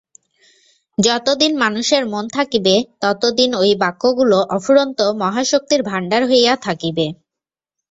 [0.97, 7.05] যতদিন মানুষের মন থাকিবে, ততদিন ঐ বাক্যগুলি অফুরন্ত মহাশক্তির ভাণ্ডার হইয়া থাকিবে।